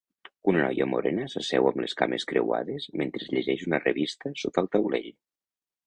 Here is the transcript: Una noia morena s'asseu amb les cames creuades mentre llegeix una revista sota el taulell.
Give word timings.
Una 0.51 0.61
noia 0.61 0.87
morena 0.93 1.27
s'asseu 1.33 1.69
amb 1.71 1.83
les 1.85 1.95
cames 2.01 2.27
creuades 2.33 2.89
mentre 3.03 3.31
llegeix 3.37 3.71
una 3.71 3.85
revista 3.87 4.37
sota 4.45 4.65
el 4.65 4.73
taulell. 4.79 5.13